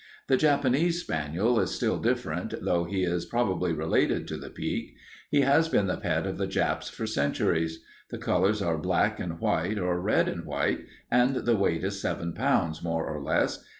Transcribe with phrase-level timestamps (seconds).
[0.29, 4.95] "The Japanese spaniel is still different, though he is probably related to the Peke.
[5.29, 7.83] He has been the pet of the Japs for centuries.
[8.09, 12.33] The colors are black and white or red and white, and the weight is seven
[12.33, 13.63] pounds, more or less.